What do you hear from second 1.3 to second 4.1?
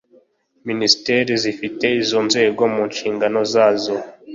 zifite izo nzego mu nshingano zazo.